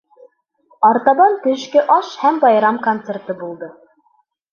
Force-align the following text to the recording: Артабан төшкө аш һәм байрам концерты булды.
Артабан 0.87 1.35
төшкө 1.43 1.83
аш 1.97 2.09
һәм 2.21 2.39
байрам 2.47 2.81
концерты 2.87 3.37
булды. 3.43 3.71